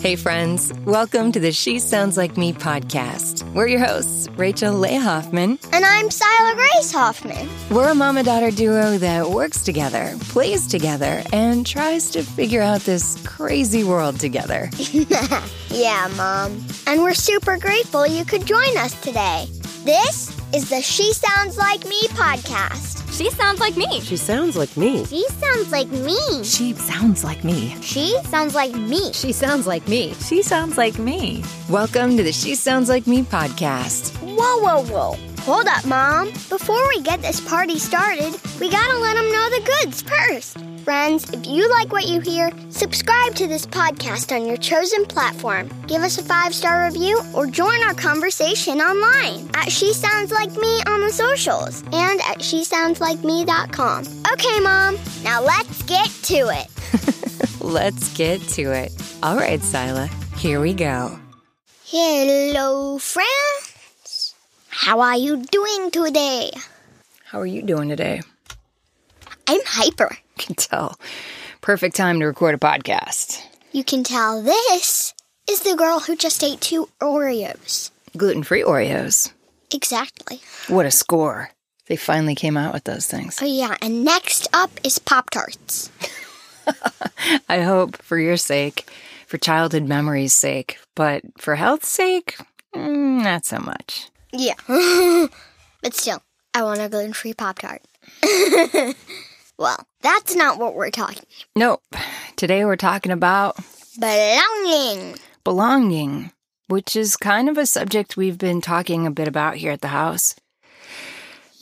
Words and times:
Hey, 0.00 0.14
friends. 0.14 0.72
Welcome 0.84 1.32
to 1.32 1.40
the 1.40 1.50
She 1.50 1.78
Sounds 1.80 2.16
Like 2.16 2.36
Me 2.36 2.52
podcast. 2.52 3.42
We're 3.54 3.66
your 3.66 3.84
hosts, 3.84 4.28
Rachel 4.36 4.72
Leigh 4.74 4.96
Hoffman. 4.96 5.58
And 5.72 5.84
I'm 5.84 6.10
Sila 6.10 6.52
Grace 6.54 6.92
Hoffman. 6.92 7.48
We're 7.70 7.88
a 7.90 7.94
mama 7.94 8.22
daughter 8.22 8.50
duo 8.52 8.98
that 8.98 9.28
works 9.28 9.62
together, 9.64 10.14
plays 10.20 10.68
together, 10.68 11.22
and 11.32 11.66
tries 11.66 12.10
to 12.10 12.22
figure 12.22 12.62
out 12.62 12.82
this 12.82 13.20
crazy 13.26 13.82
world 13.82 14.20
together. 14.20 14.70
yeah, 15.70 16.08
Mom. 16.16 16.64
And 16.86 17.02
we're 17.02 17.14
super 17.14 17.56
grateful 17.56 18.06
you 18.06 18.24
could 18.24 18.46
join 18.46 18.76
us 18.76 19.00
today. 19.00 19.46
This 19.84 20.36
is 20.54 20.70
the 20.70 20.82
She 20.82 21.12
Sounds 21.14 21.58
Like 21.58 21.84
Me 21.84 22.00
podcast. 22.08 22.95
She 23.10 23.30
sounds 23.30 23.60
like 23.60 23.76
me. 23.76 24.00
She 24.00 24.16
sounds 24.16 24.56
like 24.56 24.76
me. 24.76 25.04
She 25.06 25.24
sounds 25.28 25.72
like 25.72 25.88
me. 25.88 26.44
She 26.44 26.74
sounds 26.74 27.24
like 27.24 27.44
me. 27.44 27.74
She 27.80 28.14
sounds 28.24 28.54
like 28.54 28.74
me. 28.74 29.12
She 29.12 29.32
sounds 29.32 29.66
like 29.66 29.88
me. 29.88 30.12
She 30.14 30.42
sounds 30.42 30.76
like 30.76 30.98
me. 30.98 31.42
Welcome 31.70 32.16
to 32.18 32.22
the 32.22 32.32
She 32.32 32.54
Sounds 32.54 32.88
Like 32.88 33.06
Me 33.06 33.22
podcast. 33.22 34.14
Whoa, 34.18 34.58
whoa, 34.58 34.82
whoa. 34.84 35.16
Hold 35.42 35.66
up, 35.66 35.86
Mom. 35.86 36.28
Before 36.50 36.86
we 36.88 37.00
get 37.00 37.22
this 37.22 37.40
party 37.40 37.78
started, 37.78 38.38
we 38.60 38.68
gotta 38.68 38.98
let 38.98 39.14
them 39.14 39.30
know 39.32 39.50
the 39.50 39.80
goods 39.82 40.02
first. 40.02 40.58
Friends, 40.86 41.28
if 41.32 41.48
you 41.48 41.68
like 41.68 41.90
what 41.90 42.06
you 42.06 42.20
hear, 42.20 42.48
subscribe 42.70 43.34
to 43.34 43.48
this 43.48 43.66
podcast 43.66 44.32
on 44.32 44.46
your 44.46 44.56
chosen 44.56 45.04
platform. 45.04 45.68
Give 45.88 46.00
us 46.00 46.16
a 46.16 46.22
five 46.22 46.54
star 46.54 46.84
review 46.84 47.20
or 47.34 47.48
join 47.48 47.82
our 47.82 47.92
conversation 47.92 48.78
online 48.78 49.50
at 49.54 49.72
She 49.72 49.92
Sounds 49.92 50.30
Like 50.30 50.52
Me 50.52 50.80
on 50.86 51.00
the 51.00 51.10
socials 51.10 51.82
and 51.92 52.20
at 52.20 52.38
SheSoundsLikeMe.com. 52.38 54.04
Okay, 54.32 54.60
Mom, 54.60 54.96
now 55.24 55.42
let's 55.42 55.82
get 55.82 56.08
to 56.22 56.50
it. 56.54 57.60
Let's 57.60 58.16
get 58.16 58.40
to 58.50 58.70
it. 58.70 58.92
All 59.24 59.36
right, 59.36 59.60
Sila, 59.60 60.06
here 60.36 60.60
we 60.60 60.72
go. 60.72 61.18
Hello, 61.86 62.98
friends. 62.98 64.36
How 64.68 65.00
are 65.00 65.16
you 65.16 65.38
doing 65.50 65.90
today? 65.90 66.52
How 67.24 67.40
are 67.40 67.46
you 67.46 67.62
doing 67.62 67.88
today? 67.88 68.20
I'm 69.48 69.60
hyper. 69.66 70.16
can 70.38 70.54
tell. 70.54 70.98
Perfect 71.60 71.96
time 71.96 72.20
to 72.20 72.26
record 72.26 72.54
a 72.54 72.58
podcast. 72.58 73.42
You 73.72 73.84
can 73.84 74.04
tell 74.04 74.42
this 74.42 75.14
is 75.48 75.60
the 75.60 75.76
girl 75.76 76.00
who 76.00 76.16
just 76.16 76.42
ate 76.42 76.60
two 76.60 76.88
Oreos. 77.00 77.90
Gluten 78.16 78.42
free 78.42 78.62
Oreos. 78.62 79.32
Exactly. 79.72 80.40
What 80.68 80.86
a 80.86 80.90
score. 80.90 81.50
They 81.86 81.96
finally 81.96 82.34
came 82.34 82.56
out 82.56 82.74
with 82.74 82.84
those 82.84 83.06
things. 83.06 83.38
Oh, 83.40 83.46
yeah. 83.46 83.76
And 83.80 84.04
next 84.04 84.48
up 84.52 84.70
is 84.82 84.98
Pop 84.98 85.30
Tarts. 85.30 85.90
I 87.48 87.60
hope 87.60 87.96
for 88.02 88.18
your 88.18 88.36
sake, 88.36 88.90
for 89.26 89.38
childhood 89.38 89.84
memories' 89.84 90.34
sake, 90.34 90.78
but 90.94 91.22
for 91.38 91.54
health's 91.54 91.88
sake, 91.88 92.36
mm, 92.74 93.22
not 93.22 93.44
so 93.44 93.58
much. 93.58 94.08
Yeah. 94.32 94.54
but 95.82 95.94
still, 95.94 96.22
I 96.54 96.62
want 96.62 96.80
a 96.80 96.88
gluten 96.88 97.12
free 97.12 97.34
Pop 97.34 97.58
Tart. 97.60 97.82
Well, 99.58 99.86
that's 100.00 100.34
not 100.34 100.58
what 100.58 100.74
we're 100.74 100.90
talking 100.90 101.24
Nope. 101.54 101.82
Today 102.36 102.64
we're 102.64 102.76
talking 102.76 103.12
about 103.12 103.56
Belonging. 103.98 105.16
belonging, 105.44 106.32
which 106.68 106.96
is 106.96 107.16
kind 107.16 107.48
of 107.48 107.56
a 107.56 107.66
subject 107.66 108.16
we've 108.16 108.38
been 108.38 108.60
talking 108.60 109.06
a 109.06 109.10
bit 109.10 109.28
about 109.28 109.56
here 109.56 109.72
at 109.72 109.80
the 109.80 109.88
house. 109.88 110.34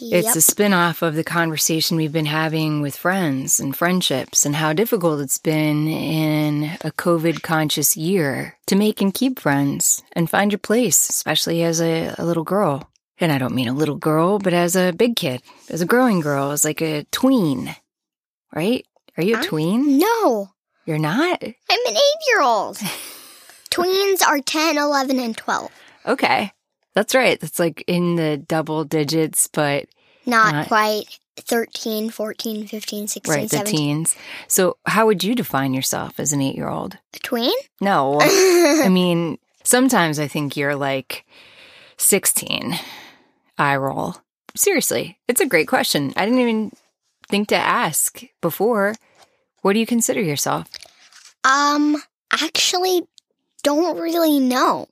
It's 0.00 0.34
a 0.36 0.42
spin 0.42 0.72
off 0.74 1.02
of 1.02 1.14
the 1.14 1.24
conversation 1.24 1.96
we've 1.96 2.12
been 2.12 2.26
having 2.26 2.82
with 2.82 2.96
friends 2.96 3.60
and 3.60 3.74
friendships 3.76 4.44
and 4.44 4.56
how 4.56 4.72
difficult 4.72 5.20
it's 5.20 5.38
been 5.38 5.86
in 5.86 6.64
a 6.82 6.90
COVID 6.90 7.42
conscious 7.42 7.96
year 7.96 8.58
to 8.66 8.76
make 8.76 9.00
and 9.00 9.14
keep 9.14 9.38
friends 9.38 10.02
and 10.12 10.28
find 10.28 10.50
your 10.50 10.58
place, 10.58 11.08
especially 11.08 11.62
as 11.62 11.80
a, 11.80 12.14
a 12.18 12.24
little 12.24 12.44
girl. 12.44 12.90
And 13.20 13.30
I 13.30 13.38
don't 13.38 13.54
mean 13.54 13.68
a 13.68 13.72
little 13.72 13.94
girl, 13.96 14.40
but 14.40 14.52
as 14.52 14.74
a 14.74 14.92
big 14.92 15.14
kid, 15.14 15.42
as 15.70 15.80
a 15.80 15.86
growing 15.86 16.20
girl, 16.20 16.50
as 16.50 16.64
like 16.64 16.82
a 16.82 17.04
tween, 17.12 17.74
right? 18.54 18.86
Are 19.16 19.22
you 19.24 19.34
a 19.34 19.38
I'm- 19.38 19.46
tween? 19.46 19.98
No, 19.98 20.50
You're 20.86 20.98
not? 20.98 21.42
I'm 21.42 21.86
an 21.86 21.96
eight 21.96 22.20
year 22.28 22.42
old. 22.42 22.76
Tweens 23.70 24.22
are 24.26 24.38
10, 24.40 24.78
11, 24.78 25.18
and 25.18 25.36
12. 25.36 25.70
Okay. 26.06 26.52
That's 26.94 27.14
right. 27.14 27.40
That's 27.40 27.58
like 27.58 27.82
in 27.88 28.14
the 28.16 28.36
double 28.36 28.84
digits, 28.84 29.48
but 29.48 29.86
Not 30.26 30.54
Not- 30.54 30.68
quite 30.68 31.18
13, 31.36 32.10
14, 32.10 32.66
15, 32.68 33.08
16, 33.08 33.34
right, 33.34 33.50
the 33.50 33.56
17. 33.56 33.76
teens. 33.76 34.16
So, 34.46 34.76
how 34.86 35.06
would 35.06 35.24
you 35.24 35.34
define 35.34 35.74
yourself 35.74 36.20
as 36.20 36.32
an 36.32 36.40
eight 36.40 36.54
year 36.54 36.68
old? 36.68 36.96
A 37.14 37.18
tween? 37.18 37.52
No. 37.80 38.18
I 38.22 38.88
mean, 38.88 39.38
sometimes 39.64 40.20
I 40.20 40.28
think 40.28 40.56
you're 40.56 40.76
like 40.76 41.24
16. 41.96 42.78
I 43.58 43.76
roll. 43.76 44.16
Seriously, 44.56 45.18
it's 45.26 45.40
a 45.40 45.46
great 45.46 45.66
question. 45.66 46.12
I 46.16 46.24
didn't 46.24 46.40
even 46.40 46.72
think 47.34 47.48
to 47.48 47.56
ask 47.56 48.22
before. 48.40 48.94
What 49.62 49.72
do 49.72 49.80
you 49.80 49.86
consider 49.86 50.20
yourself? 50.20 50.68
Um, 51.42 52.00
actually, 52.30 53.02
don't 53.64 53.98
really 53.98 54.38
know. 54.38 54.86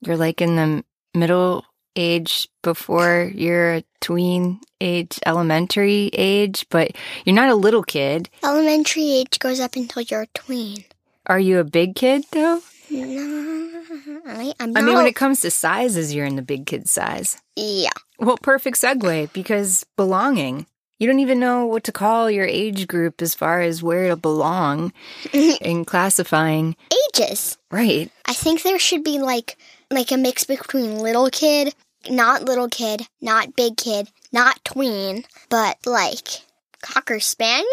You're 0.00 0.16
like 0.16 0.40
in 0.40 0.56
the 0.56 0.84
middle 1.14 1.64
age 1.94 2.48
before 2.62 3.30
you're 3.32 3.74
a 3.74 3.84
tween 4.00 4.58
age, 4.80 5.20
elementary 5.24 6.10
age, 6.14 6.66
but 6.70 6.90
you're 7.24 7.36
not 7.36 7.50
a 7.50 7.54
little 7.54 7.84
kid. 7.84 8.28
Elementary 8.42 9.08
age 9.12 9.38
goes 9.38 9.60
up 9.60 9.76
until 9.76 10.02
you're 10.02 10.22
a 10.22 10.34
tween. 10.34 10.84
Are 11.26 11.38
you 11.38 11.60
a 11.60 11.64
big 11.64 11.94
kid 11.94 12.24
though? 12.32 12.62
No, 12.90 13.82
I, 14.26 14.52
I'm 14.58 14.76
I 14.76 14.80
mean, 14.80 14.96
when 14.96 15.06
it 15.06 15.14
comes 15.14 15.42
to 15.42 15.52
sizes, 15.52 16.12
you're 16.12 16.26
in 16.26 16.34
the 16.34 16.42
big 16.42 16.66
kid 16.66 16.88
size. 16.88 17.40
yeah. 17.54 17.90
Well, 18.18 18.38
perfect 18.38 18.76
segue 18.76 19.32
because 19.32 19.86
belonging. 19.96 20.66
You 21.00 21.06
don't 21.06 21.20
even 21.20 21.40
know 21.40 21.64
what 21.64 21.84
to 21.84 21.92
call 21.92 22.30
your 22.30 22.44
age 22.44 22.86
group 22.86 23.22
as 23.22 23.34
far 23.34 23.62
as 23.62 23.82
where 23.82 24.08
to 24.08 24.16
belong 24.16 24.92
in 25.32 25.86
classifying. 25.86 26.76
Ages. 27.08 27.56
Right. 27.70 28.12
I 28.26 28.34
think 28.34 28.62
there 28.62 28.78
should 28.78 29.02
be 29.02 29.18
like 29.18 29.56
like 29.90 30.12
a 30.12 30.18
mix 30.18 30.44
between 30.44 30.98
little 30.98 31.30
kid, 31.30 31.74
not 32.10 32.44
little 32.44 32.68
kid, 32.68 33.06
not 33.22 33.56
big 33.56 33.78
kid, 33.78 34.08
not 34.30 34.62
tween, 34.62 35.24
but 35.48 35.78
like 35.86 36.28
cocker 36.82 37.18
spaniel. 37.18 37.66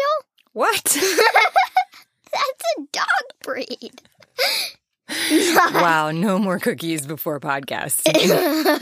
What? 0.54 0.82
That's 2.32 2.64
a 2.78 2.82
dog 2.92 3.06
breed. 3.42 4.00
wow, 5.74 6.10
no 6.12 6.38
more 6.38 6.58
cookies 6.58 7.06
before 7.06 7.40
podcast. 7.40 8.06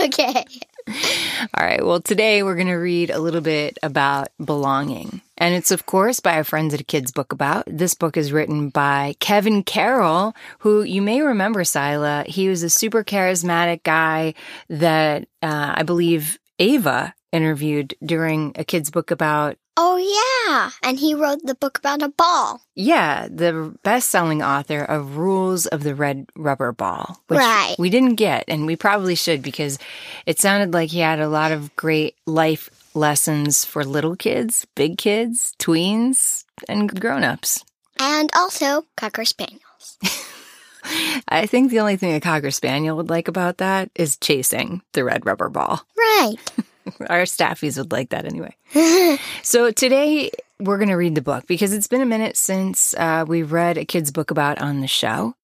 okay. 0.04 0.44
All 0.88 1.66
right. 1.66 1.84
Well, 1.84 2.00
today 2.00 2.42
we're 2.42 2.54
going 2.54 2.66
to 2.68 2.74
read 2.74 3.10
a 3.10 3.18
little 3.18 3.40
bit 3.40 3.78
about 3.82 4.28
belonging. 4.42 5.20
And 5.36 5.54
it's, 5.54 5.70
of 5.70 5.86
course, 5.86 6.20
by 6.20 6.36
our 6.36 6.44
friends 6.44 6.74
at 6.74 6.80
a 6.80 6.84
kid's 6.84 7.12
book 7.12 7.32
about. 7.32 7.64
This 7.66 7.94
book 7.94 8.16
is 8.16 8.32
written 8.32 8.70
by 8.70 9.16
Kevin 9.20 9.62
Carroll, 9.62 10.34
who 10.60 10.82
you 10.82 11.02
may 11.02 11.20
remember, 11.20 11.64
Sila. 11.64 12.24
He 12.26 12.48
was 12.48 12.62
a 12.62 12.70
super 12.70 13.04
charismatic 13.04 13.82
guy 13.82 14.34
that 14.68 15.28
uh, 15.42 15.74
I 15.76 15.82
believe 15.82 16.38
Ava 16.58 17.14
interviewed 17.32 17.94
during 18.04 18.52
a 18.56 18.64
kid's 18.64 18.90
book 18.90 19.10
about. 19.10 19.58
Oh 19.78 19.96
yeah, 19.98 20.70
and 20.82 20.98
he 20.98 21.14
wrote 21.14 21.40
the 21.44 21.54
book 21.54 21.78
about 21.78 22.00
a 22.02 22.08
ball. 22.08 22.62
Yeah, 22.74 23.28
the 23.30 23.74
best 23.82 24.08
selling 24.08 24.42
author 24.42 24.80
of 24.80 25.16
Rules 25.18 25.66
of 25.66 25.82
the 25.82 25.94
Red 25.94 26.26
Rubber 26.34 26.72
Ball, 26.72 27.20
which 27.28 27.38
Right. 27.38 27.74
we 27.78 27.90
didn't 27.90 28.14
get, 28.14 28.44
and 28.48 28.64
we 28.66 28.74
probably 28.76 29.14
should 29.14 29.42
because 29.42 29.78
it 30.24 30.38
sounded 30.40 30.72
like 30.72 30.90
he 30.90 31.00
had 31.00 31.20
a 31.20 31.28
lot 31.28 31.52
of 31.52 31.74
great 31.76 32.16
life 32.26 32.70
lessons 32.94 33.64
for 33.66 33.84
little 33.84 34.16
kids, 34.16 34.66
big 34.74 34.96
kids, 34.96 35.52
tweens, 35.58 36.44
and 36.68 36.98
grown 36.98 37.22
ups. 37.22 37.62
And 38.00 38.30
also 38.34 38.86
cocker 38.96 39.24
spaniels. 39.26 39.98
I 41.28 41.46
think 41.46 41.70
the 41.70 41.80
only 41.80 41.96
thing 41.96 42.14
a 42.14 42.20
Cocker 42.20 42.52
Spaniel 42.52 42.96
would 42.96 43.10
like 43.10 43.26
about 43.28 43.58
that 43.58 43.90
is 43.96 44.16
chasing 44.16 44.82
the 44.92 45.02
red 45.04 45.26
rubber 45.26 45.48
ball. 45.48 45.82
Right. 45.98 46.36
Our 47.08 47.22
staffies 47.22 47.78
would 47.78 47.92
like 47.92 48.10
that 48.10 48.26
anyway. 48.26 48.54
So 49.42 49.70
today 49.70 50.30
we're 50.58 50.78
going 50.78 50.88
to 50.88 50.96
read 50.96 51.14
the 51.14 51.22
book 51.22 51.46
because 51.46 51.72
it's 51.72 51.86
been 51.86 52.00
a 52.00 52.06
minute 52.06 52.36
since 52.36 52.94
uh, 52.94 53.24
we 53.26 53.42
read 53.42 53.78
a 53.78 53.84
kid's 53.84 54.10
book 54.10 54.30
about 54.30 54.60
on 54.60 54.80
the 54.80 54.86
show. 54.86 55.34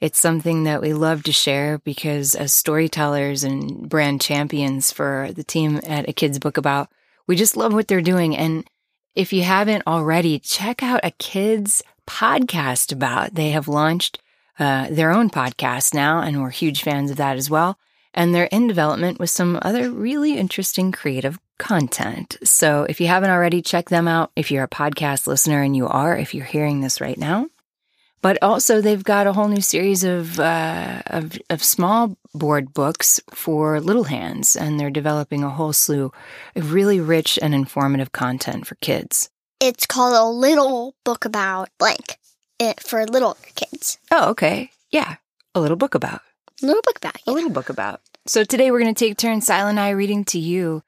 It's 0.00 0.20
something 0.20 0.64
that 0.64 0.82
we 0.82 0.92
love 0.92 1.22
to 1.24 1.32
share 1.32 1.78
because 1.78 2.34
as 2.34 2.52
storytellers 2.52 3.44
and 3.44 3.88
brand 3.88 4.20
champions 4.20 4.92
for 4.92 5.30
the 5.34 5.42
team 5.42 5.80
at 5.86 6.08
a 6.08 6.12
kid's 6.12 6.38
book 6.38 6.58
about, 6.58 6.88
we 7.26 7.34
just 7.34 7.56
love 7.56 7.72
what 7.72 7.88
they're 7.88 8.02
doing. 8.02 8.36
And 8.36 8.68
if 9.14 9.32
you 9.32 9.42
haven't 9.42 9.86
already, 9.86 10.38
check 10.38 10.82
out 10.82 11.00
a 11.02 11.12
kid's 11.12 11.82
podcast 12.06 12.92
about. 12.92 13.34
They 13.34 13.50
have 13.50 13.68
launched 13.68 14.20
uh, 14.58 14.88
their 14.90 15.10
own 15.10 15.30
podcast 15.30 15.94
now, 15.94 16.20
and 16.20 16.42
we're 16.42 16.50
huge 16.50 16.82
fans 16.82 17.10
of 17.10 17.16
that 17.16 17.36
as 17.36 17.48
well. 17.50 17.78
And 18.16 18.34
they're 18.34 18.44
in 18.44 18.66
development 18.66 19.18
with 19.20 19.30
some 19.30 19.58
other 19.62 19.90
really 19.90 20.38
interesting 20.38 20.90
creative 20.90 21.38
content. 21.58 22.38
So 22.42 22.86
if 22.88 23.00
you 23.00 23.06
haven't 23.06 23.30
already, 23.30 23.62
check 23.62 23.90
them 23.90 24.08
out. 24.08 24.32
If 24.34 24.50
you're 24.50 24.64
a 24.64 24.68
podcast 24.68 25.26
listener, 25.26 25.62
and 25.62 25.76
you 25.76 25.86
are, 25.86 26.16
if 26.16 26.34
you're 26.34 26.46
hearing 26.46 26.80
this 26.80 27.00
right 27.00 27.18
now. 27.18 27.48
But 28.22 28.38
also, 28.42 28.80
they've 28.80 29.04
got 29.04 29.26
a 29.26 29.32
whole 29.34 29.48
new 29.48 29.60
series 29.60 30.02
of, 30.02 30.40
uh, 30.40 31.02
of 31.06 31.38
of 31.50 31.62
small 31.62 32.16
board 32.34 32.72
books 32.72 33.20
for 33.30 33.78
little 33.80 34.04
hands, 34.04 34.56
and 34.56 34.80
they're 34.80 34.90
developing 34.90 35.44
a 35.44 35.50
whole 35.50 35.74
slew 35.74 36.10
of 36.56 36.72
really 36.72 36.98
rich 36.98 37.38
and 37.40 37.54
informative 37.54 38.12
content 38.12 38.66
for 38.66 38.74
kids. 38.76 39.30
It's 39.60 39.86
called 39.86 40.14
a 40.14 40.24
little 40.24 40.96
book 41.04 41.24
about 41.24 41.68
blank 41.78 42.16
it, 42.58 42.80
for 42.80 43.04
little 43.06 43.36
kids. 43.54 43.98
Oh, 44.10 44.30
okay, 44.30 44.70
yeah, 44.90 45.16
a 45.54 45.60
little 45.60 45.76
book 45.76 45.94
about 45.94 46.22
Little 46.62 46.80
book 46.82 46.96
about 46.96 47.18
a 47.26 47.32
little 47.32 47.50
book 47.50 47.68
about. 47.68 48.00
So 48.24 48.42
today 48.42 48.70
we're 48.70 48.80
going 48.80 48.94
to 48.94 48.98
take 48.98 49.18
turns, 49.18 49.46
Sila 49.46 49.68
and 49.68 49.78
I, 49.78 49.90
reading 49.90 50.24
to 50.26 50.38
you 50.38 50.82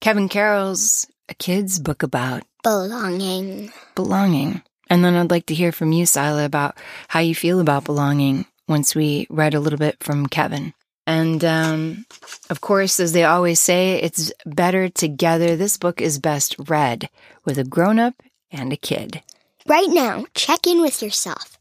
Kevin 0.00 0.30
Carroll's 0.30 1.06
A 1.28 1.34
Kid's 1.34 1.78
Book 1.78 2.02
About 2.02 2.42
Belonging. 2.62 3.70
Belonging. 3.94 4.62
And 4.88 5.04
then 5.04 5.16
I'd 5.16 5.30
like 5.30 5.44
to 5.46 5.54
hear 5.54 5.72
from 5.72 5.92
you, 5.92 6.06
Sila, 6.06 6.46
about 6.46 6.78
how 7.08 7.20
you 7.20 7.34
feel 7.34 7.60
about 7.60 7.84
belonging 7.84 8.46
once 8.66 8.94
we 8.94 9.26
read 9.28 9.52
a 9.52 9.60
little 9.60 9.78
bit 9.78 10.02
from 10.02 10.26
Kevin. 10.26 10.72
And 11.06 11.44
um, 11.44 12.06
of 12.48 12.62
course, 12.62 12.98
as 12.98 13.12
they 13.12 13.24
always 13.24 13.60
say, 13.60 14.00
it's 14.00 14.32
better 14.46 14.88
together. 14.88 15.54
This 15.54 15.76
book 15.76 16.00
is 16.00 16.18
best 16.18 16.56
read 16.58 17.10
with 17.44 17.58
a 17.58 17.64
grown 17.64 17.98
up 17.98 18.14
and 18.50 18.72
a 18.72 18.76
kid. 18.78 19.22
Right 19.66 19.88
now, 19.90 20.24
check 20.32 20.66
in 20.66 20.80
with 20.80 21.02
yourself. 21.02 21.58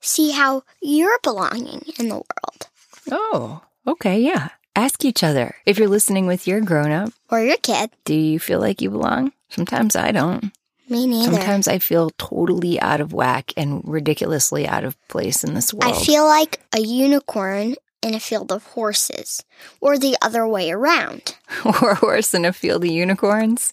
See 0.00 0.30
how 0.30 0.62
you're 0.80 1.18
belonging 1.22 1.82
in 1.98 2.08
the 2.08 2.14
world. 2.14 2.68
Oh, 3.10 3.62
okay, 3.86 4.20
yeah. 4.20 4.48
Ask 4.76 5.04
each 5.04 5.22
other 5.22 5.54
if 5.66 5.78
you're 5.78 5.88
listening 5.88 6.26
with 6.26 6.46
your 6.48 6.60
grown 6.60 6.90
up, 6.90 7.12
Or 7.30 7.40
your 7.40 7.56
kid. 7.58 7.90
do 8.04 8.14
you 8.14 8.38
feel 8.40 8.58
like 8.60 8.80
you 8.82 8.90
belong? 8.90 9.32
Sometimes 9.48 9.94
I 9.94 10.10
don't. 10.10 10.52
Me 10.88 11.06
neither. 11.06 11.32
Sometimes 11.36 11.68
I 11.68 11.78
feel 11.78 12.10
totally 12.18 12.80
out 12.80 13.00
of 13.00 13.12
whack 13.12 13.52
and 13.56 13.82
ridiculously 13.86 14.66
out 14.66 14.84
of 14.84 14.96
place 15.08 15.42
in 15.44 15.54
this 15.54 15.72
world. 15.72 15.94
I 15.94 15.98
feel 16.04 16.24
like 16.26 16.60
a 16.74 16.80
unicorn 16.80 17.76
in 18.02 18.12
a 18.14 18.20
field 18.20 18.52
of 18.52 18.64
horses, 18.66 19.42
or 19.80 19.96
the 19.96 20.16
other 20.20 20.46
way 20.46 20.70
around. 20.70 21.36
or 21.64 21.90
a 21.92 21.94
horse 21.94 22.34
in 22.34 22.44
a 22.44 22.52
field 22.52 22.84
of 22.84 22.90
unicorns. 22.90 23.72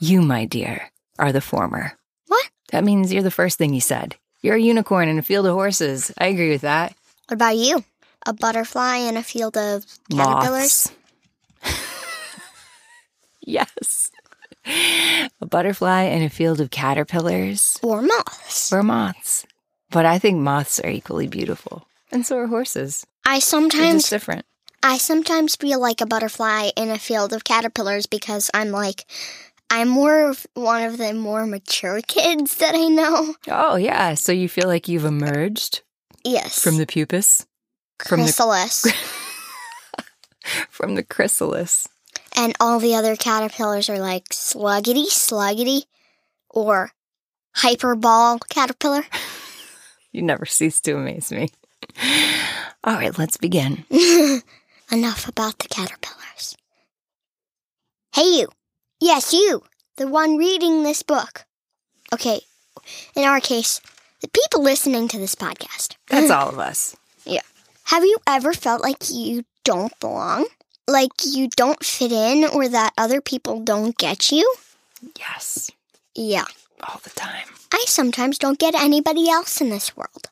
You, 0.00 0.22
my 0.22 0.44
dear, 0.44 0.90
are 1.20 1.30
the 1.32 1.40
former. 1.40 1.92
What? 2.26 2.50
That 2.72 2.82
means 2.82 3.12
you're 3.12 3.22
the 3.22 3.30
first 3.30 3.58
thing 3.58 3.72
you 3.74 3.80
said. 3.80 4.16
You're 4.42 4.56
a 4.56 4.60
unicorn 4.60 5.08
in 5.08 5.18
a 5.18 5.22
field 5.22 5.46
of 5.46 5.52
horses. 5.54 6.10
I 6.18 6.26
agree 6.28 6.50
with 6.50 6.62
that. 6.62 6.94
What 7.28 7.34
about 7.34 7.56
you? 7.56 7.84
A 8.26 8.32
butterfly 8.32 8.96
in 8.96 9.16
a 9.16 9.22
field 9.22 9.56
of 9.56 9.86
caterpillars? 10.10 10.90
Yes. 13.42 14.10
A 15.40 15.46
butterfly 15.46 16.02
in 16.02 16.22
a 16.22 16.28
field 16.30 16.60
of 16.60 16.70
caterpillars 16.70 17.78
Or 17.82 18.02
moths? 18.02 18.72
or 18.72 18.82
moths. 18.82 19.46
But 19.90 20.04
I 20.06 20.18
think 20.18 20.38
moths 20.38 20.78
are 20.80 20.90
equally 20.90 21.26
beautiful. 21.26 21.86
And 22.12 22.24
so 22.26 22.36
are 22.38 22.46
horses. 22.46 23.06
I 23.24 23.38
sometimes 23.38 24.08
different. 24.10 24.44
I 24.82 24.98
sometimes 24.98 25.56
feel 25.56 25.80
like 25.80 26.00
a 26.00 26.06
butterfly 26.06 26.70
in 26.76 26.90
a 26.90 26.98
field 26.98 27.32
of 27.32 27.44
caterpillars 27.44 28.06
because 28.06 28.50
I'm 28.54 28.70
like 28.70 29.04
I'm 29.70 29.88
more 29.88 30.28
of 30.28 30.46
one 30.54 30.82
of 30.82 30.98
the 30.98 31.12
more 31.14 31.46
mature 31.46 32.00
kids 32.06 32.56
that 32.56 32.74
I 32.74 32.88
know. 32.88 33.34
Oh, 33.48 33.76
yeah. 33.76 34.14
So 34.14 34.32
you 34.32 34.48
feel 34.48 34.66
like 34.68 34.88
you've 34.88 35.04
emerged 35.04 35.82
Yes. 36.24 36.62
from 36.62 36.76
the 36.76 36.86
pupus, 36.86 37.46
from 38.06 38.20
the- 38.20 38.24
chrysalis. 38.26 38.86
from 40.70 40.94
the 40.94 41.02
chrysalis. 41.02 41.88
and 42.36 42.54
all 42.60 42.78
the 42.80 42.94
other 42.94 43.16
caterpillars 43.16 43.88
are 43.88 43.98
like 43.98 44.28
sluggity, 44.30 45.06
sluggity, 45.08 45.82
or 46.48 46.92
hyperball 47.56 48.40
caterpillar. 48.48 49.04
You 50.12 50.22
never 50.22 50.44
cease 50.44 50.80
to 50.80 50.96
amaze 50.96 51.30
me. 51.30 51.50
All 52.82 52.94
right, 52.94 53.16
let's 53.16 53.36
begin. 53.36 53.84
Enough 54.90 55.28
about 55.28 55.60
the 55.60 55.68
caterpillars. 55.68 56.56
Hey, 58.12 58.24
you. 58.24 58.48
Yes, 59.00 59.32
you. 59.32 59.62
The 59.98 60.08
one 60.08 60.36
reading 60.36 60.82
this 60.82 61.04
book. 61.04 61.44
Okay, 62.12 62.40
in 63.14 63.22
our 63.22 63.38
case, 63.38 63.80
the 64.20 64.26
people 64.26 64.64
listening 64.64 65.06
to 65.06 65.18
this 65.18 65.36
podcast. 65.36 65.94
That's 66.08 66.28
all 66.32 66.48
of 66.48 66.58
us. 66.58 66.96
Have 67.90 68.04
you 68.04 68.18
ever 68.24 68.52
felt 68.52 68.82
like 68.82 69.10
you 69.10 69.42
don't 69.64 69.98
belong? 69.98 70.46
Like 70.86 71.10
you 71.24 71.48
don't 71.56 71.84
fit 71.84 72.12
in 72.12 72.44
or 72.44 72.68
that 72.68 72.92
other 72.96 73.20
people 73.20 73.60
don't 73.64 73.98
get 73.98 74.30
you? 74.30 74.46
Yes, 75.18 75.72
Yeah. 76.14 76.44
all 76.84 77.00
the 77.02 77.10
time. 77.10 77.48
I 77.72 77.84
sometimes 77.88 78.38
don't 78.38 78.60
get 78.60 78.76
anybody 78.76 79.28
else 79.28 79.60
in 79.60 79.70
this 79.70 79.96
world. 79.96 80.30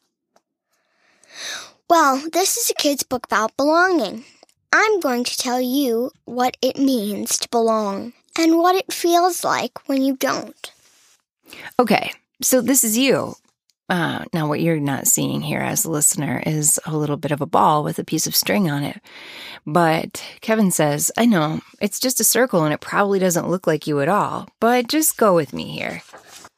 Well, 1.90 2.22
this 2.32 2.56
is 2.56 2.70
a 2.70 2.74
kid's 2.74 3.02
book 3.02 3.26
about 3.26 3.56
belonging. 3.56 4.24
I'm 4.72 5.00
going 5.00 5.24
to 5.24 5.36
tell 5.36 5.60
you 5.60 6.12
what 6.26 6.56
it 6.62 6.78
means 6.78 7.38
to 7.38 7.48
belong 7.48 8.12
and 8.38 8.58
what 8.58 8.76
it 8.76 8.92
feels 8.92 9.42
like 9.42 9.88
when 9.88 10.02
you 10.02 10.16
don't. 10.16 10.72
Okay, 11.80 12.12
so 12.40 12.60
this 12.60 12.84
is 12.84 12.96
you. 12.96 13.34
Uh, 13.88 14.24
now, 14.34 14.46
what 14.46 14.60
you're 14.60 14.78
not 14.78 15.06
seeing 15.06 15.40
here 15.40 15.60
as 15.60 15.84
a 15.84 15.90
listener 15.90 16.42
is 16.44 16.78
a 16.84 16.94
little 16.94 17.16
bit 17.16 17.30
of 17.30 17.40
a 17.40 17.46
ball 17.46 17.82
with 17.82 17.98
a 17.98 18.04
piece 18.04 18.26
of 18.26 18.36
string 18.36 18.70
on 18.70 18.84
it. 18.84 19.00
But 19.66 20.22
Kevin 20.42 20.70
says, 20.70 21.10
I 21.16 21.24
know, 21.24 21.60
it's 21.80 21.98
just 21.98 22.20
a 22.20 22.24
circle 22.24 22.64
and 22.64 22.74
it 22.74 22.80
probably 22.80 23.18
doesn't 23.18 23.48
look 23.48 23.66
like 23.66 23.86
you 23.86 24.00
at 24.00 24.08
all, 24.08 24.48
but 24.60 24.88
just 24.88 25.16
go 25.16 25.34
with 25.34 25.54
me 25.54 25.70
here. 25.70 26.02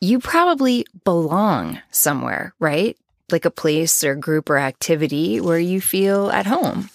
You 0.00 0.18
probably 0.18 0.86
belong 1.04 1.80
somewhere, 1.92 2.52
right? 2.58 2.96
Like 3.30 3.44
a 3.44 3.50
place 3.50 4.02
or 4.02 4.16
group 4.16 4.50
or 4.50 4.58
activity 4.58 5.40
where 5.40 5.58
you 5.58 5.80
feel 5.80 6.30
at 6.30 6.46
home, 6.46 6.90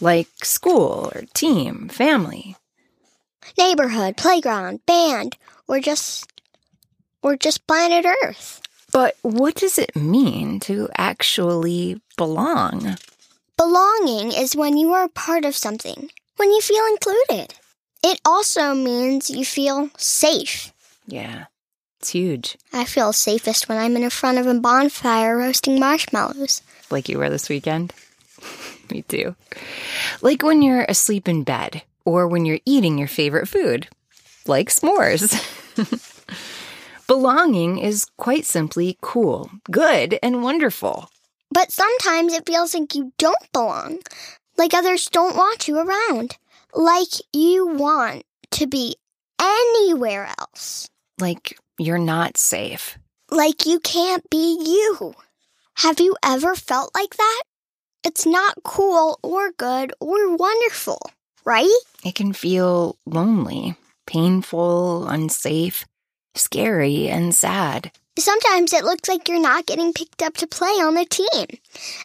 like 0.00 0.28
school 0.42 1.12
or 1.14 1.24
team, 1.34 1.88
family. 1.88 2.56
Neighborhood, 3.58 4.16
playground, 4.16 4.86
band, 4.86 5.36
or 5.68 5.80
just 5.80 6.26
or 7.22 7.36
just 7.36 7.66
planet 7.66 8.06
Earth. 8.24 8.61
But 8.92 9.16
what 9.22 9.54
does 9.54 9.78
it 9.78 9.96
mean 9.96 10.60
to 10.60 10.88
actually 10.96 12.00
belong? 12.16 12.96
Belonging 13.56 14.32
is 14.32 14.54
when 14.54 14.76
you 14.76 14.92
are 14.92 15.04
a 15.04 15.08
part 15.08 15.44
of 15.44 15.56
something, 15.56 16.10
when 16.36 16.50
you 16.50 16.60
feel 16.60 16.84
included. 16.86 17.54
It 18.04 18.20
also 18.24 18.74
means 18.74 19.30
you 19.30 19.44
feel 19.44 19.90
safe. 19.96 20.72
Yeah, 21.06 21.46
it's 22.00 22.10
huge. 22.10 22.58
I 22.72 22.84
feel 22.84 23.12
safest 23.12 23.68
when 23.68 23.78
I'm 23.78 23.96
in 23.96 24.10
front 24.10 24.38
of 24.38 24.46
a 24.46 24.54
bonfire 24.54 25.38
roasting 25.38 25.78
marshmallows. 25.80 26.62
Like 26.90 27.08
you 27.08 27.18
were 27.18 27.30
this 27.30 27.48
weekend. 27.48 27.94
Me 28.90 29.02
too. 29.02 29.36
Like 30.20 30.42
when 30.42 30.60
you're 30.60 30.84
asleep 30.88 31.28
in 31.28 31.44
bed 31.44 31.82
or 32.04 32.28
when 32.28 32.44
you're 32.44 32.60
eating 32.66 32.98
your 32.98 33.08
favorite 33.08 33.48
food, 33.48 33.88
like 34.46 34.68
s'mores. 34.68 35.32
Belonging 37.06 37.78
is 37.78 38.06
quite 38.16 38.44
simply 38.46 38.96
cool, 39.02 39.50
good, 39.70 40.18
and 40.22 40.42
wonderful. 40.42 41.08
But 41.50 41.70
sometimes 41.72 42.32
it 42.32 42.46
feels 42.46 42.74
like 42.74 42.94
you 42.94 43.12
don't 43.18 43.52
belong, 43.52 43.98
like 44.56 44.72
others 44.72 45.08
don't 45.10 45.36
want 45.36 45.68
you 45.68 45.78
around, 45.78 46.36
like 46.74 47.08
you 47.32 47.66
want 47.66 48.24
to 48.52 48.66
be 48.66 48.96
anywhere 49.40 50.30
else, 50.38 50.88
Like 51.20 51.58
you're 51.78 51.98
not 51.98 52.36
safe. 52.38 52.98
like 53.30 53.66
you 53.66 53.80
can't 53.80 54.28
be 54.30 54.56
you. 54.64 55.14
Have 55.76 56.00
you 56.00 56.16
ever 56.22 56.54
felt 56.54 56.94
like 56.94 57.16
that? 57.16 57.42
It's 58.04 58.26
not 58.26 58.54
cool 58.64 59.18
or 59.22 59.50
good 59.52 59.92
or 60.00 60.36
wonderful, 60.36 61.00
right? 61.44 61.70
It 62.04 62.14
can 62.14 62.32
feel 62.32 62.96
lonely, 63.06 63.76
painful, 64.06 65.06
unsafe, 65.08 65.84
scary, 66.34 67.08
and 67.08 67.34
sad. 67.34 67.92
Sometimes 68.18 68.72
it 68.72 68.84
looks 68.84 69.08
like 69.08 69.28
you're 69.28 69.40
not 69.40 69.66
getting 69.66 69.92
picked 69.92 70.22
up 70.22 70.36
to 70.38 70.46
play 70.46 70.68
on 70.68 70.94
the 70.94 71.06
team, 71.06 71.46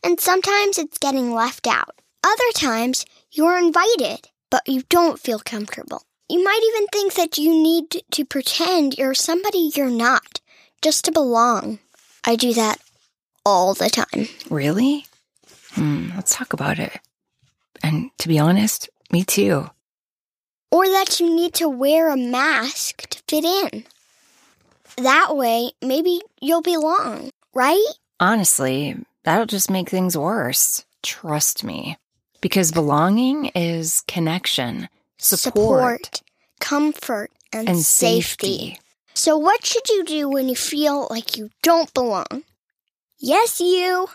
and 0.03 0.19
sometimes 0.19 0.77
it's 0.77 0.97
getting 0.97 1.33
left 1.33 1.67
out. 1.67 1.95
Other 2.23 2.51
times 2.55 3.05
you're 3.31 3.57
invited, 3.57 4.29
but 4.49 4.67
you 4.67 4.83
don't 4.89 5.19
feel 5.19 5.39
comfortable. 5.39 6.03
You 6.29 6.43
might 6.43 6.61
even 6.73 6.87
think 6.87 7.13
that 7.15 7.37
you 7.37 7.49
need 7.49 8.03
to 8.11 8.25
pretend 8.25 8.97
you're 8.97 9.13
somebody 9.13 9.71
you're 9.75 9.89
not 9.89 10.41
just 10.81 11.05
to 11.05 11.11
belong. 11.11 11.79
I 12.25 12.35
do 12.35 12.53
that 12.53 12.81
all 13.45 13.73
the 13.73 13.89
time. 13.89 14.27
Really? 14.49 15.05
Hmm, 15.71 16.09
let's 16.15 16.35
talk 16.35 16.53
about 16.53 16.79
it. 16.79 16.99
And 17.83 18.11
to 18.19 18.27
be 18.27 18.39
honest, 18.39 18.89
me 19.11 19.23
too. 19.23 19.69
Or 20.71 20.85
that 20.85 21.19
you 21.19 21.33
need 21.33 21.53
to 21.55 21.69
wear 21.69 22.09
a 22.09 22.17
mask 22.17 23.07
to 23.09 23.21
fit 23.27 23.45
in. 23.45 23.85
That 24.97 25.35
way, 25.35 25.71
maybe 25.81 26.21
you'll 26.41 26.63
belong, 26.63 27.29
right? 27.53 27.85
Honestly, 28.19 28.95
that'll 29.23 29.45
just 29.45 29.69
make 29.69 29.89
things 29.89 30.17
worse. 30.17 30.85
Trust 31.03 31.63
me. 31.63 31.97
Because 32.41 32.71
belonging 32.71 33.47
is 33.55 34.01
connection, 34.07 34.89
support, 35.17 36.21
comfort, 36.59 37.31
and, 37.53 37.69
and 37.69 37.79
safety. 37.79 38.57
safety. 38.57 38.79
So, 39.13 39.37
what 39.37 39.65
should 39.65 39.89
you 39.89 40.03
do 40.03 40.29
when 40.29 40.47
you 40.49 40.55
feel 40.55 41.07
like 41.09 41.37
you 41.37 41.49
don't 41.63 41.91
belong? 41.93 42.43
Yes, 43.19 43.59
you. 43.59 44.07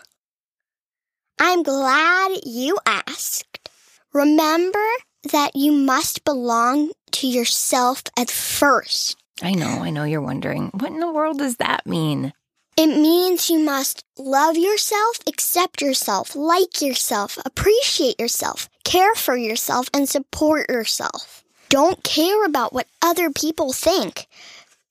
I'm 1.39 1.63
glad 1.63 2.31
you 2.45 2.77
asked. 2.85 3.69
Remember 4.13 4.85
that 5.31 5.55
you 5.55 5.71
must 5.71 6.23
belong 6.23 6.91
to 7.11 7.27
yourself 7.27 8.03
at 8.17 8.29
first. 8.29 9.17
I 9.43 9.51
know, 9.51 9.83
I 9.83 9.89
know 9.89 10.05
you're 10.05 10.21
wondering. 10.21 10.69
What 10.69 10.91
in 10.91 11.01
the 11.01 11.11
world 11.11 11.39
does 11.39 11.57
that 11.57 11.85
mean? 11.85 12.31
It 12.77 12.87
means 12.87 13.49
you 13.49 13.59
must 13.59 14.05
love 14.17 14.57
yourself, 14.57 15.19
accept 15.27 15.81
yourself, 15.81 16.35
like 16.35 16.81
yourself, 16.81 17.37
appreciate 17.45 18.19
yourself, 18.19 18.69
care 18.85 19.13
for 19.15 19.35
yourself, 19.35 19.89
and 19.93 20.07
support 20.07 20.69
yourself. 20.69 21.43
Don't 21.69 22.03
care 22.03 22.45
about 22.45 22.73
what 22.73 22.87
other 23.01 23.29
people 23.29 23.73
think. 23.73 24.27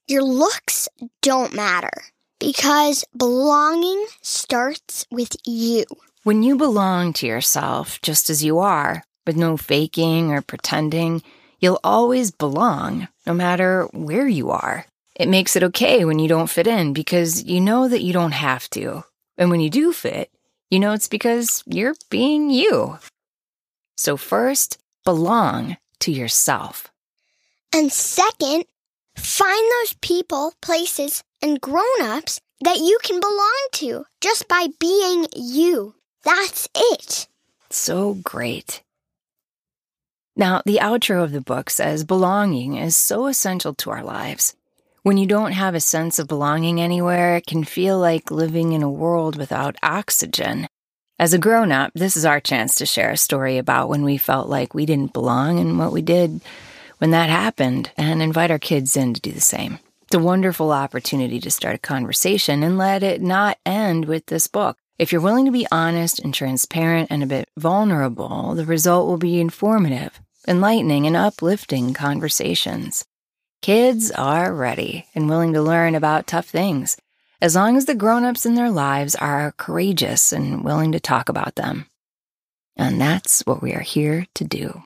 Your 0.06 0.22
looks 0.22 0.88
don't 1.22 1.54
matter 1.54 2.02
because 2.38 3.04
belonging 3.16 4.06
starts 4.20 5.06
with 5.10 5.34
you. 5.46 5.84
When 6.24 6.42
you 6.42 6.56
belong 6.56 7.14
to 7.14 7.26
yourself 7.26 8.00
just 8.02 8.28
as 8.28 8.44
you 8.44 8.58
are, 8.58 9.04
with 9.26 9.36
no 9.36 9.56
faking 9.56 10.30
or 10.30 10.42
pretending, 10.42 11.22
you'll 11.62 11.80
always 11.84 12.32
belong, 12.32 13.08
no 13.24 13.32
matter 13.32 13.84
where 13.92 14.26
you 14.26 14.50
are. 14.50 14.84
It 15.14 15.28
makes 15.28 15.54
it 15.56 15.62
okay 15.62 16.04
when 16.04 16.18
you 16.18 16.28
don't 16.28 16.50
fit 16.50 16.66
in 16.66 16.92
because 16.92 17.44
you 17.44 17.60
know 17.60 17.88
that 17.88 18.02
you 18.02 18.12
don't 18.12 18.32
have 18.32 18.68
to. 18.70 19.04
And 19.38 19.48
when 19.48 19.60
you 19.60 19.70
do 19.70 19.92
fit, 19.92 20.30
you 20.70 20.80
know 20.80 20.92
it's 20.92 21.08
because 21.08 21.62
you're 21.64 21.94
being 22.10 22.50
you. 22.50 22.98
So, 23.96 24.16
first, 24.16 24.78
belong 25.04 25.76
to 26.00 26.10
yourself. 26.10 26.90
And 27.72 27.92
second, 27.92 28.64
find 29.16 29.72
those 29.80 29.94
people, 30.00 30.54
places, 30.60 31.22
and 31.40 31.60
grown 31.60 32.02
ups 32.02 32.40
that 32.62 32.78
you 32.78 32.98
can 33.02 33.20
belong 33.20 33.66
to 33.72 34.04
just 34.20 34.48
by 34.48 34.66
being 34.80 35.26
you. 35.36 35.94
That's 36.24 36.68
it. 36.74 37.28
So 37.70 38.14
great. 38.14 38.82
Now, 40.34 40.62
the 40.64 40.78
outro 40.78 41.22
of 41.22 41.32
the 41.32 41.42
book 41.42 41.68
says 41.68 42.04
belonging 42.04 42.76
is 42.76 42.96
so 42.96 43.26
essential 43.26 43.74
to 43.74 43.90
our 43.90 44.02
lives. 44.02 44.56
When 45.02 45.18
you 45.18 45.26
don't 45.26 45.52
have 45.52 45.74
a 45.74 45.80
sense 45.80 46.18
of 46.18 46.28
belonging 46.28 46.80
anywhere, 46.80 47.36
it 47.36 47.46
can 47.46 47.64
feel 47.64 47.98
like 47.98 48.30
living 48.30 48.72
in 48.72 48.82
a 48.82 48.90
world 48.90 49.36
without 49.36 49.76
oxygen. 49.82 50.68
As 51.18 51.34
a 51.34 51.38
grown 51.38 51.70
up, 51.70 51.92
this 51.94 52.16
is 52.16 52.24
our 52.24 52.40
chance 52.40 52.76
to 52.76 52.86
share 52.86 53.10
a 53.10 53.16
story 53.16 53.58
about 53.58 53.88
when 53.88 54.04
we 54.04 54.16
felt 54.16 54.48
like 54.48 54.74
we 54.74 54.86
didn't 54.86 55.12
belong 55.12 55.58
and 55.58 55.78
what 55.78 55.92
we 55.92 56.02
did 56.02 56.40
when 56.98 57.10
that 57.10 57.28
happened, 57.28 57.90
and 57.96 58.22
invite 58.22 58.50
our 58.50 58.60
kids 58.60 58.96
in 58.96 59.12
to 59.12 59.20
do 59.20 59.32
the 59.32 59.40
same. 59.40 59.80
It's 60.02 60.14
a 60.14 60.20
wonderful 60.20 60.70
opportunity 60.70 61.40
to 61.40 61.50
start 61.50 61.74
a 61.74 61.78
conversation 61.78 62.62
and 62.62 62.78
let 62.78 63.02
it 63.02 63.20
not 63.20 63.58
end 63.66 64.04
with 64.04 64.26
this 64.26 64.46
book. 64.46 64.78
If 65.02 65.10
you're 65.10 65.20
willing 65.20 65.46
to 65.46 65.50
be 65.50 65.66
honest 65.72 66.20
and 66.20 66.32
transparent 66.32 67.08
and 67.10 67.24
a 67.24 67.26
bit 67.26 67.48
vulnerable, 67.58 68.54
the 68.54 68.64
result 68.64 69.08
will 69.08 69.18
be 69.18 69.40
informative, 69.40 70.20
enlightening, 70.46 71.08
and 71.08 71.16
uplifting 71.16 71.92
conversations. 71.92 73.04
Kids 73.62 74.12
are 74.12 74.54
ready 74.54 75.08
and 75.12 75.28
willing 75.28 75.54
to 75.54 75.60
learn 75.60 75.96
about 75.96 76.28
tough 76.28 76.46
things, 76.46 76.96
as 77.40 77.56
long 77.56 77.76
as 77.76 77.86
the 77.86 77.96
grown 77.96 78.22
ups 78.24 78.46
in 78.46 78.54
their 78.54 78.70
lives 78.70 79.16
are 79.16 79.54
courageous 79.56 80.32
and 80.32 80.62
willing 80.62 80.92
to 80.92 81.00
talk 81.00 81.28
about 81.28 81.56
them. 81.56 81.86
And 82.76 83.00
that's 83.00 83.40
what 83.44 83.60
we 83.60 83.72
are 83.72 83.80
here 83.80 84.28
to 84.36 84.44
do. 84.44 84.84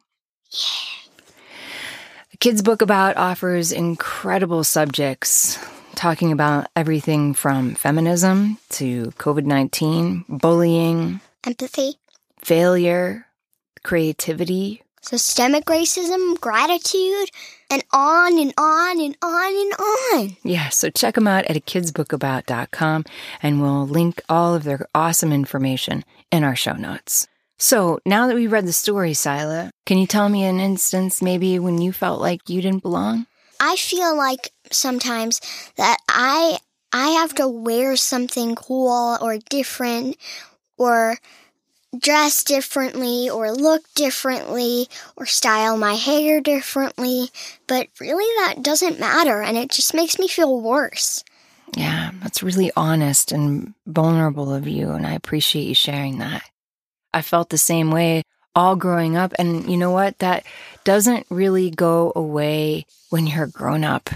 A 2.33 2.37
kids' 2.39 2.63
book 2.63 2.81
about 2.81 3.19
offers 3.19 3.71
incredible 3.71 4.65
subjects, 4.65 5.59
talking 5.97 6.31
about 6.33 6.69
everything 6.77 7.35
from 7.35 7.75
feminism 7.75 8.59
to 8.71 9.07
COVID 9.19 9.45
19, 9.45 10.25
bullying, 10.29 11.21
Empathy, 11.45 11.95
failure, 12.41 13.27
creativity. 13.83 14.83
systemic 15.01 15.65
racism, 15.67 16.39
gratitude, 16.41 17.29
and 17.71 17.83
on 17.93 18.39
and 18.39 18.53
on 18.59 19.01
and 19.01 19.17
on 19.23 19.55
and 19.55 19.73
on. 20.33 20.37
Yeah, 20.43 20.69
so 20.69 20.91
check 20.91 21.15
them 21.15 21.29
out 21.29 21.45
at 21.47 21.57
a 21.57 21.61
kidsbookabout.com 21.61 23.05
and 23.43 23.63
we'll 23.63 23.87
link 23.87 24.21
all 24.29 24.55
of 24.55 24.65
their 24.65 24.87
awesome 24.95 25.33
information 25.33 26.05
in 26.33 26.45
our 26.45 26.57
show 26.57 26.73
notes. 26.75 27.29
So 27.59 28.01
now 28.05 28.27
that 28.27 28.35
we've 28.37 28.53
read 28.53 28.67
the 28.67 28.73
story, 28.73 29.15
Sila, 29.15 29.71
can 29.87 29.97
you 29.99 30.07
tell 30.07 30.29
me 30.29 30.45
an 30.45 30.61
instance 30.61 31.23
maybe 31.23 31.59
when 31.59 31.81
you 31.81 31.93
felt 31.93 32.21
like 32.21 32.49
you 32.51 32.61
didn't 32.61 32.83
belong? 32.83 33.27
I 33.61 33.77
feel 33.77 34.17
like 34.17 34.53
sometimes 34.71 35.41
that 35.77 35.99
I 36.09 36.59
I 36.93 37.11
have 37.11 37.35
to 37.35 37.49
wear 37.49 37.97
something 37.97 38.55
cool 38.55 39.19
or 39.21 39.39
different 39.51 40.17
or 40.79 41.19
dress 41.99 42.45
differently 42.45 43.29
or 43.31 43.53
look 43.53 43.83
differently 43.95 44.89
or 45.17 45.27
style 45.27 45.77
my 45.77 45.95
hair 45.95 46.41
differently, 46.41 47.31
but 47.67 47.89
really 48.01 48.47
that 48.47 48.63
doesn't 48.63 49.01
matter 49.01 49.43
and 49.43 49.57
it 49.57 49.71
just 49.71 49.95
makes 49.95 50.19
me 50.19 50.29
feel 50.29 50.61
worse. 50.61 51.25
Yeah, 51.77 52.11
that's 52.23 52.43
really 52.43 52.71
honest 52.77 53.33
and 53.33 53.75
vulnerable 53.87 54.55
of 54.55 54.69
you, 54.69 54.91
and 54.91 55.07
I 55.07 55.13
appreciate 55.15 55.65
you 55.65 55.75
sharing 55.75 56.19
that. 56.19 56.45
I 57.13 57.23
felt 57.23 57.51
the 57.51 57.59
same 57.59 57.91
way 57.91 58.23
all 58.57 58.75
growing 58.75 59.17
up, 59.17 59.33
and 59.39 59.71
you 59.71 59.77
know 59.77 59.93
what? 59.93 60.19
That 60.19 60.45
doesn't 60.83 61.27
really 61.31 61.71
go 61.71 62.13
away 62.17 62.87
when 63.11 63.29
you're 63.29 63.47
grown 63.47 63.85
up. 63.85 64.11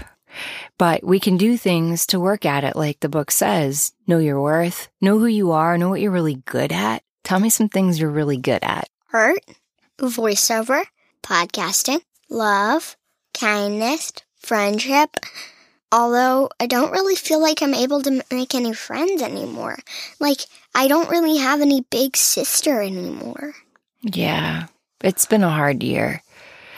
But 0.77 1.03
we 1.03 1.19
can 1.19 1.37
do 1.37 1.57
things 1.57 2.07
to 2.07 2.19
work 2.19 2.45
at 2.45 2.63
it, 2.63 2.75
like 2.75 2.99
the 2.99 3.09
book 3.09 3.31
says 3.31 3.93
know 4.07 4.17
your 4.17 4.41
worth, 4.41 4.89
know 4.99 5.19
who 5.19 5.27
you 5.27 5.51
are, 5.51 5.77
know 5.77 5.89
what 5.89 6.01
you're 6.01 6.11
really 6.11 6.41
good 6.45 6.71
at. 6.71 7.03
Tell 7.23 7.39
me 7.39 7.49
some 7.49 7.69
things 7.69 7.99
you're 7.99 8.09
really 8.09 8.37
good 8.37 8.63
at. 8.63 8.89
art, 9.13 9.43
voiceover, 9.99 10.83
podcasting, 11.23 12.01
love, 12.29 12.97
kindness, 13.37 14.13
friendship. 14.37 15.17
Although 15.91 16.49
I 16.59 16.67
don't 16.67 16.91
really 16.91 17.15
feel 17.15 17.41
like 17.41 17.61
I'm 17.61 17.73
able 17.73 18.01
to 18.03 18.23
make 18.31 18.55
any 18.55 18.73
friends 18.73 19.21
anymore. 19.21 19.77
Like, 20.19 20.39
I 20.73 20.87
don't 20.87 21.09
really 21.09 21.37
have 21.37 21.59
any 21.59 21.81
big 21.91 22.15
sister 22.15 22.81
anymore. 22.81 23.53
Yeah, 24.01 24.67
it's 25.03 25.25
been 25.25 25.43
a 25.43 25.49
hard 25.49 25.83
year. 25.83 26.21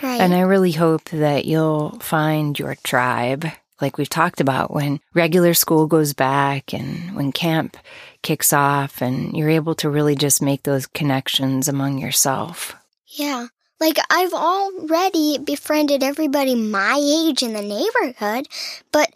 Right. 0.01 0.19
And 0.19 0.33
I 0.33 0.41
really 0.41 0.73
hope 0.73 1.05
that 1.11 1.45
you'll 1.45 1.97
find 1.99 2.59
your 2.59 2.75
tribe, 2.83 3.45
like 3.79 3.97
we've 3.97 4.09
talked 4.09 4.41
about, 4.41 4.71
when 4.71 4.99
regular 5.13 5.53
school 5.53 5.87
goes 5.87 6.13
back 6.13 6.73
and 6.73 7.15
when 7.15 7.31
camp 7.31 7.77
kicks 8.21 8.51
off, 8.51 9.01
and 9.01 9.35
you're 9.37 9.49
able 9.49 9.75
to 9.75 9.89
really 9.89 10.15
just 10.15 10.41
make 10.41 10.63
those 10.63 10.87
connections 10.87 11.67
among 11.67 11.99
yourself. 11.99 12.75
yeah. 13.07 13.47
Like, 13.79 13.97
I've 14.09 14.33
already 14.33 15.39
befriended 15.39 16.03
everybody 16.03 16.55
my 16.55 16.95
age 17.03 17.43
in 17.43 17.51
the 17.51 17.61
neighborhood, 17.61 18.47
but 18.93 19.11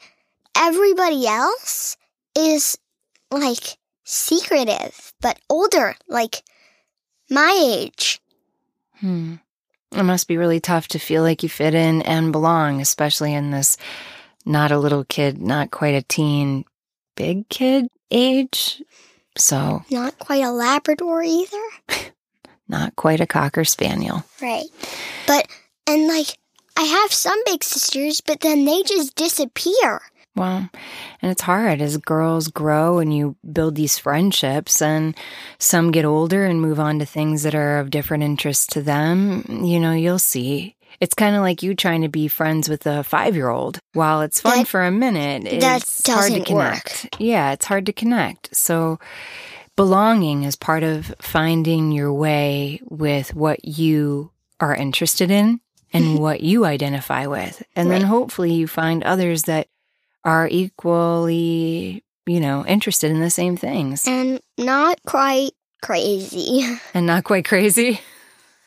everybody 0.57 1.25
else 1.25 1.95
is 2.37 2.77
like 3.31 3.77
secretive, 4.03 5.13
but 5.21 5.39
older, 5.49 5.95
like 6.09 6.43
my 7.29 7.75
age. 7.75 8.22
Hmm. 9.00 9.36
It 9.91 10.03
must 10.03 10.27
be 10.27 10.38
really 10.38 10.60
tough 10.60 10.88
to 10.89 11.00
feel 11.00 11.24
like 11.24 11.43
you 11.43 11.50
fit 11.50 11.74
in 11.74 12.01
and 12.01 12.31
belong, 12.31 12.81
especially 12.81 13.34
in 13.34 13.51
this 13.51 13.77
not 14.46 14.72
a 14.72 14.79
little 14.79 15.03
kid, 15.05 15.41
not 15.41 15.72
quite 15.72 15.96
a 15.96 16.01
teen, 16.01 16.65
big 17.15 17.48
kid 17.50 17.88
age. 18.12 18.81
So, 19.38 19.84
Not 19.91 20.17
quite 20.17 20.43
a 20.43 20.51
Labrador 20.51 21.22
either. 21.22 21.63
not 22.67 22.96
quite 22.96 23.22
a 23.22 23.27
cocker 23.27 23.63
spaniel. 23.65 24.24
Right. 24.41 24.65
But, 25.27 25.48
and 25.86 26.07
like, 26.07 26.38
I 26.75 26.84
have 26.84 27.13
some 27.13 27.39
big 27.46 27.63
sisters, 27.63 28.22
but 28.22 28.39
then 28.39 28.65
they 28.65 28.81
just 28.84 29.15
disappear. 29.15 30.01
Well, 30.38 30.70
and 31.22 31.32
it's 31.32 31.41
hard 31.41 31.82
as 31.82 31.98
girls 31.98 32.48
grow 32.48 33.00
and 33.00 33.13
you 33.15 33.36
build 33.51 33.75
these 33.75 33.98
friendships, 33.98 34.82
and 34.82 35.15
some 35.60 35.91
get 35.91 36.06
older 36.06 36.46
and 36.46 36.62
move 36.62 36.79
on 36.79 37.00
to 37.00 37.06
things 37.06 37.44
that 37.44 37.56
are 37.56 37.79
of 37.79 37.89
different 37.89 38.24
interest 38.24 38.70
to 38.72 38.82
them. 38.82 39.44
You 39.65 39.79
know, 39.79 39.94
you'll 39.94 40.20
see. 40.20 40.75
It's 41.00 41.13
kind 41.13 41.36
of 41.36 41.41
like 41.41 41.62
you 41.62 41.75
trying 41.75 42.01
to 42.03 42.08
be 42.08 42.27
friends 42.27 42.70
with 42.70 42.88
a 42.88 43.03
five 43.03 43.36
year 43.36 43.50
old. 43.50 43.79
While 43.94 44.22
it's 44.22 44.41
fun 44.41 44.60
That- 44.60 44.67
for 44.67 44.84
a 44.84 44.91
minute, 44.91 45.44
it's 45.46 45.63
hard 45.65 45.82
to 45.84 46.03
doesn't 46.39 46.50
work. 46.56 46.84
connect. 46.86 47.15
Yeah, 47.20 47.51
it's 47.51 47.65
hard 47.65 47.86
to 47.88 47.94
connect. 47.94 48.56
So, 48.56 48.98
belonging 49.75 50.44
is 50.44 50.56
part 50.56 50.84
of 50.84 51.13
finding 51.20 51.91
your 51.91 52.12
way 52.13 52.79
with 52.89 53.34
what 53.36 53.63
you 53.65 54.32
are 54.60 54.75
interested 54.75 55.29
in 55.29 55.60
and 55.94 56.17
what 56.20 56.41
you 56.41 56.65
identify 56.65 57.27
with. 57.27 57.62
And 57.75 57.91
then 57.91 58.01
hopefully 58.01 58.53
you 58.53 58.67
find 58.67 59.03
others 59.03 59.44
that 59.44 59.67
are 60.24 60.47
equally, 60.50 62.03
you 62.25 62.39
know, 62.39 62.65
interested 62.65 63.12
in 63.12 63.19
the 63.19 63.29
same 63.29 63.57
things 63.57 64.07
And 64.07 64.39
not 64.57 65.00
quite 65.05 65.51
crazy. 65.81 66.77
and 66.93 67.05
not 67.05 67.24
quite 67.24 67.45
crazy, 67.45 68.01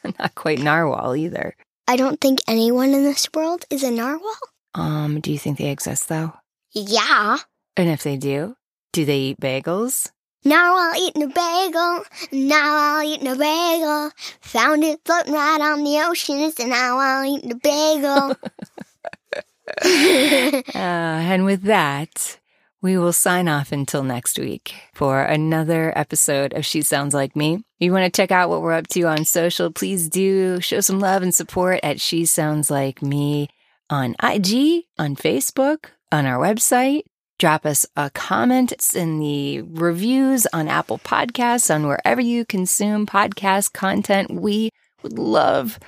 not 0.18 0.34
quite 0.34 0.58
narwhal 0.60 1.16
either. 1.16 1.54
I 1.86 1.96
don't 1.96 2.20
think 2.20 2.40
anyone 2.46 2.90
in 2.94 3.04
this 3.04 3.28
world 3.34 3.64
is 3.70 3.82
a 3.82 3.90
narwhal. 3.90 4.36
Um, 4.74 5.20
do 5.20 5.32
you 5.32 5.38
think 5.38 5.58
they 5.58 5.70
exist 5.70 6.08
though? 6.08 6.32
Yeah. 6.72 7.38
And 7.76 7.88
if 7.88 8.02
they 8.02 8.16
do, 8.16 8.56
do 8.92 9.04
they 9.04 9.18
eat 9.18 9.40
bagels? 9.40 10.10
Now 10.44 10.76
I'll 10.76 10.96
eat 10.96 11.16
a 11.16 11.26
bagel. 11.26 12.04
Now 12.32 12.76
I'll 12.76 13.02
eat 13.04 13.20
a 13.22 13.36
bagel. 13.36 14.10
Found 14.40 14.84
it 14.84 15.00
floating 15.04 15.34
right 15.34 15.60
on 15.60 15.84
the 15.84 16.00
ocean. 16.08 16.50
So 16.52 16.66
now 16.66 16.98
I'll 16.98 17.24
eat 17.24 17.44
a 17.50 17.56
bagel. 17.56 18.36
Uh, 20.74 21.18
and 21.32 21.44
with 21.44 21.62
that, 21.62 22.38
we 22.82 22.96
will 22.96 23.12
sign 23.12 23.48
off 23.48 23.72
until 23.72 24.02
next 24.02 24.38
week 24.38 24.74
for 24.94 25.22
another 25.22 25.92
episode 25.96 26.52
of 26.54 26.64
She 26.64 26.82
Sounds 26.82 27.12
Like 27.12 27.36
Me. 27.36 27.54
If 27.54 27.62
you 27.78 27.92
want 27.92 28.04
to 28.04 28.16
check 28.16 28.30
out 28.30 28.48
what 28.48 28.62
we're 28.62 28.72
up 28.72 28.86
to 28.88 29.02
on 29.02 29.24
social, 29.24 29.70
please 29.70 30.08
do 30.08 30.60
show 30.60 30.80
some 30.80 30.98
love 31.00 31.22
and 31.22 31.34
support 31.34 31.80
at 31.82 32.00
She 32.00 32.24
Sounds 32.24 32.70
Like 32.70 33.02
Me 33.02 33.48
on 33.90 34.14
IG, 34.22 34.84
on 34.98 35.16
Facebook, 35.16 35.86
on 36.10 36.24
our 36.24 36.38
website. 36.38 37.02
Drop 37.38 37.66
us 37.66 37.86
a 37.96 38.10
comment 38.10 38.72
it's 38.72 38.94
in 38.94 39.18
the 39.18 39.62
reviews 39.62 40.46
on 40.52 40.68
Apple 40.68 40.98
Podcasts, 40.98 41.74
on 41.74 41.86
wherever 41.86 42.20
you 42.20 42.44
consume 42.44 43.06
podcast 43.06 43.72
content. 43.72 44.30
We 44.30 44.70
would 45.02 45.18
love 45.18 45.78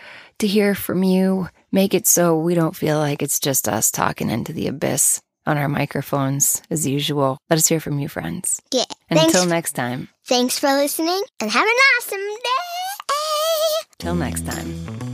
to 0.42 0.48
hear 0.48 0.74
from 0.74 1.04
you. 1.04 1.48
Make 1.70 1.94
it 1.94 2.06
so 2.06 2.36
we 2.36 2.54
don't 2.54 2.76
feel 2.76 2.98
like 2.98 3.22
it's 3.22 3.38
just 3.40 3.68
us 3.68 3.90
talking 3.92 4.28
into 4.28 4.52
the 4.52 4.66
abyss 4.66 5.22
on 5.46 5.56
our 5.56 5.68
microphones 5.68 6.62
as 6.68 6.84
usual. 6.86 7.38
Let 7.48 7.58
us 7.58 7.68
hear 7.68 7.78
from 7.80 8.00
you, 8.00 8.08
friends. 8.08 8.60
Yeah. 8.72 8.84
And 9.08 9.18
Thanks, 9.20 9.34
until 9.34 9.48
next 9.48 9.72
time, 9.72 10.08
thanks 10.26 10.58
for 10.58 10.72
listening 10.74 11.22
and 11.40 11.50
have 11.50 11.64
an 11.64 11.76
awesome 11.98 12.18
day. 12.18 13.98
till 13.98 14.14
next 14.16 14.44
time. 14.44 15.11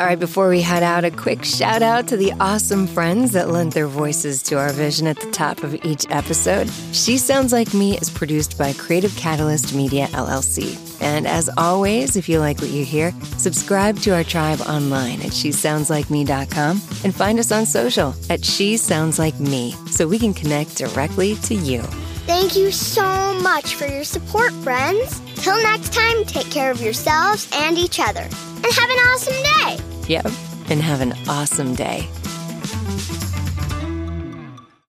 All 0.00 0.06
right, 0.06 0.18
before 0.18 0.48
we 0.48 0.62
head 0.62 0.82
out, 0.82 1.04
a 1.04 1.10
quick 1.10 1.44
shout 1.44 1.82
out 1.82 2.08
to 2.08 2.16
the 2.16 2.32
awesome 2.40 2.86
friends 2.86 3.32
that 3.32 3.50
lent 3.50 3.74
their 3.74 3.86
voices 3.86 4.42
to 4.44 4.58
our 4.58 4.72
vision 4.72 5.06
at 5.06 5.20
the 5.20 5.30
top 5.30 5.62
of 5.62 5.74
each 5.84 6.06
episode. 6.08 6.70
She 6.92 7.18
Sounds 7.18 7.52
Like 7.52 7.74
Me 7.74 7.98
is 7.98 8.08
produced 8.08 8.56
by 8.56 8.72
Creative 8.72 9.14
Catalyst 9.16 9.74
Media 9.74 10.06
LLC. 10.06 10.78
And 11.02 11.26
as 11.26 11.50
always, 11.58 12.16
if 12.16 12.30
you 12.30 12.38
like 12.38 12.62
what 12.62 12.70
you 12.70 12.82
hear, 12.82 13.12
subscribe 13.36 13.98
to 13.98 14.12
our 14.12 14.24
tribe 14.24 14.62
online 14.62 15.20
at 15.20 15.32
shesoundslikeme.com 15.32 16.80
and 17.04 17.14
find 17.14 17.38
us 17.38 17.52
on 17.52 17.66
social 17.66 18.14
at 18.30 18.42
She 18.42 18.78
Sounds 18.78 19.18
Like 19.18 19.38
Me 19.38 19.72
so 19.90 20.08
we 20.08 20.18
can 20.18 20.32
connect 20.32 20.78
directly 20.78 21.34
to 21.42 21.54
you. 21.54 21.82
Thank 22.24 22.56
you 22.56 22.70
so 22.70 23.38
much 23.42 23.74
for 23.74 23.84
your 23.84 24.04
support, 24.04 24.52
friends. 24.64 25.20
Till 25.36 25.62
next 25.62 25.92
time, 25.92 26.24
take 26.24 26.50
care 26.50 26.70
of 26.70 26.80
yourselves 26.80 27.50
and 27.52 27.76
each 27.76 28.00
other. 28.00 28.22
And 28.22 28.64
have 28.64 28.90
an 28.90 28.98
awesome 28.98 29.76
day. 29.76 29.89
Yep, 30.10 30.26
and 30.70 30.82
have 30.82 31.02
an 31.02 31.14
awesome 31.28 31.76
day. 31.76 32.08